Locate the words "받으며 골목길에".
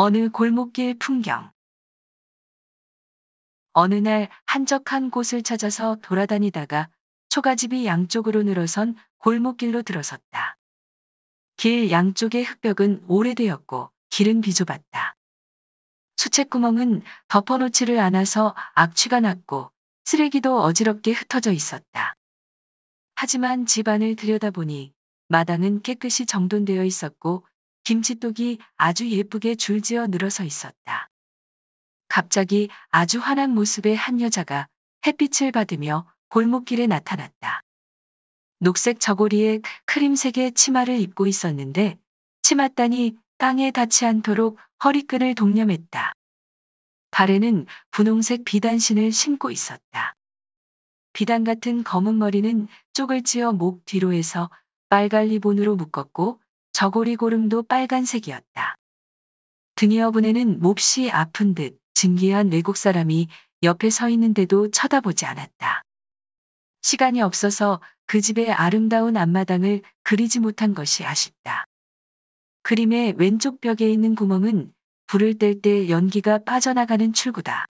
35.52-36.86